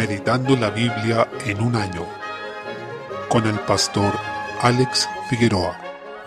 Meditando 0.00 0.56
la 0.56 0.70
Biblia 0.70 1.28
en 1.44 1.60
un 1.60 1.76
año 1.76 2.06
con 3.28 3.46
el 3.46 3.58
pastor 3.60 4.14
Alex 4.62 5.06
Figueroa. 5.28 5.78